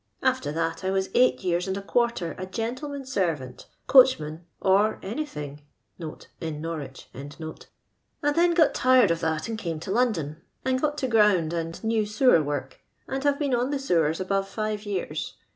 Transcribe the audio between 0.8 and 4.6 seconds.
I was eight years and a quarter a gentleman's senmnt, coaoh man.